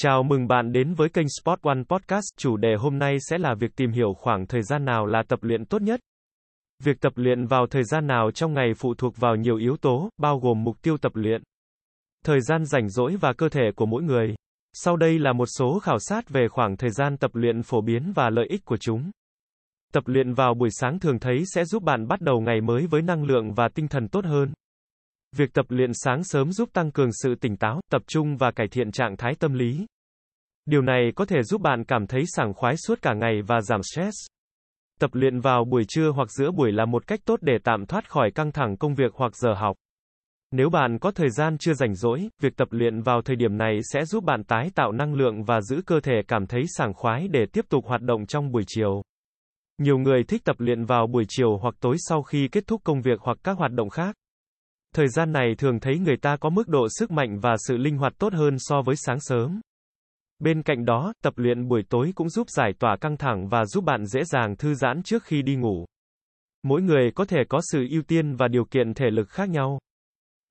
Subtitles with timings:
[0.00, 2.24] Chào mừng bạn đến với kênh Sport One Podcast.
[2.36, 5.38] Chủ đề hôm nay sẽ là việc tìm hiểu khoảng thời gian nào là tập
[5.42, 6.00] luyện tốt nhất.
[6.84, 10.10] Việc tập luyện vào thời gian nào trong ngày phụ thuộc vào nhiều yếu tố,
[10.18, 11.42] bao gồm mục tiêu tập luyện,
[12.24, 14.34] thời gian rảnh rỗi và cơ thể của mỗi người.
[14.72, 18.12] Sau đây là một số khảo sát về khoảng thời gian tập luyện phổ biến
[18.14, 19.10] và lợi ích của chúng.
[19.92, 23.02] Tập luyện vào buổi sáng thường thấy sẽ giúp bạn bắt đầu ngày mới với
[23.02, 24.52] năng lượng và tinh thần tốt hơn.
[25.36, 28.68] Việc tập luyện sáng sớm giúp tăng cường sự tỉnh táo, tập trung và cải
[28.68, 29.86] thiện trạng thái tâm lý.
[30.66, 33.80] Điều này có thể giúp bạn cảm thấy sảng khoái suốt cả ngày và giảm
[33.82, 34.16] stress.
[35.00, 38.10] Tập luyện vào buổi trưa hoặc giữa buổi là một cách tốt để tạm thoát
[38.10, 39.76] khỏi căng thẳng công việc hoặc giờ học.
[40.50, 43.80] Nếu bạn có thời gian chưa rảnh rỗi, việc tập luyện vào thời điểm này
[43.92, 47.28] sẽ giúp bạn tái tạo năng lượng và giữ cơ thể cảm thấy sảng khoái
[47.28, 49.02] để tiếp tục hoạt động trong buổi chiều.
[49.78, 53.00] Nhiều người thích tập luyện vào buổi chiều hoặc tối sau khi kết thúc công
[53.00, 54.16] việc hoặc các hoạt động khác.
[54.94, 57.98] Thời gian này thường thấy người ta có mức độ sức mạnh và sự linh
[57.98, 59.60] hoạt tốt hơn so với sáng sớm.
[60.38, 63.84] Bên cạnh đó, tập luyện buổi tối cũng giúp giải tỏa căng thẳng và giúp
[63.84, 65.86] bạn dễ dàng thư giãn trước khi đi ngủ.
[66.62, 69.78] Mỗi người có thể có sự ưu tiên và điều kiện thể lực khác nhau.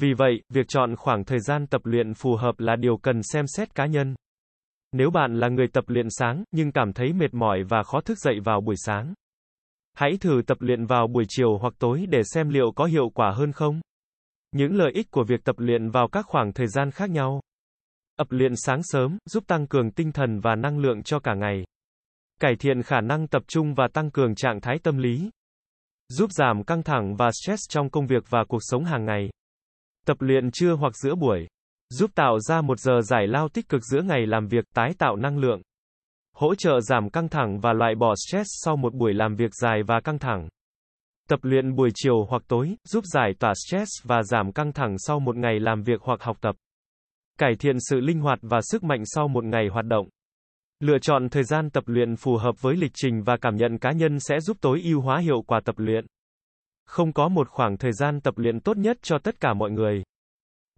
[0.00, 3.44] Vì vậy, việc chọn khoảng thời gian tập luyện phù hợp là điều cần xem
[3.46, 4.14] xét cá nhân.
[4.92, 8.18] Nếu bạn là người tập luyện sáng, nhưng cảm thấy mệt mỏi và khó thức
[8.18, 9.14] dậy vào buổi sáng,
[9.94, 13.30] hãy thử tập luyện vào buổi chiều hoặc tối để xem liệu có hiệu quả
[13.30, 13.80] hơn không.
[14.52, 17.40] Những lợi ích của việc tập luyện vào các khoảng thời gian khác nhau.
[18.16, 21.64] Tập luyện sáng sớm, giúp tăng cường tinh thần và năng lượng cho cả ngày.
[22.40, 25.30] Cải thiện khả năng tập trung và tăng cường trạng thái tâm lý.
[26.08, 29.30] Giúp giảm căng thẳng và stress trong công việc và cuộc sống hàng ngày.
[30.06, 31.46] Tập luyện trưa hoặc giữa buổi.
[31.90, 35.16] Giúp tạo ra một giờ giải lao tích cực giữa ngày làm việc, tái tạo
[35.16, 35.62] năng lượng.
[36.36, 39.82] Hỗ trợ giảm căng thẳng và loại bỏ stress sau một buổi làm việc dài
[39.86, 40.48] và căng thẳng.
[41.28, 45.20] Tập luyện buổi chiều hoặc tối, giúp giải tỏa stress và giảm căng thẳng sau
[45.20, 46.54] một ngày làm việc hoặc học tập.
[47.38, 50.08] Cải thiện sự linh hoạt và sức mạnh sau một ngày hoạt động.
[50.80, 53.92] Lựa chọn thời gian tập luyện phù hợp với lịch trình và cảm nhận cá
[53.92, 56.06] nhân sẽ giúp tối ưu hóa hiệu quả tập luyện.
[56.86, 60.02] Không có một khoảng thời gian tập luyện tốt nhất cho tất cả mọi người.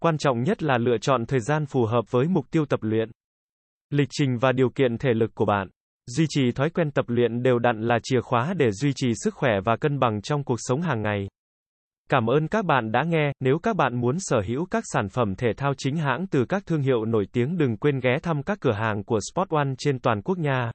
[0.00, 3.10] Quan trọng nhất là lựa chọn thời gian phù hợp với mục tiêu tập luyện,
[3.90, 5.68] lịch trình và điều kiện thể lực của bạn.
[6.06, 9.34] Duy trì thói quen tập luyện đều đặn là chìa khóa để duy trì sức
[9.34, 11.28] khỏe và cân bằng trong cuộc sống hàng ngày.
[12.10, 15.34] Cảm ơn các bạn đã nghe, nếu các bạn muốn sở hữu các sản phẩm
[15.34, 18.58] thể thao chính hãng từ các thương hiệu nổi tiếng đừng quên ghé thăm các
[18.60, 20.70] cửa hàng của Sport One trên toàn quốc nha.